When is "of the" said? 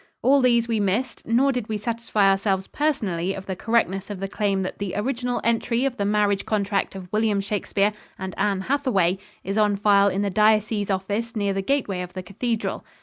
3.35-3.55, 4.09-4.27, 5.85-6.05, 12.01-12.23